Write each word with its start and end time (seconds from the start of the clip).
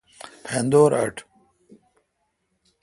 پھندور 0.45 0.91
اٹ۔ 1.01 1.15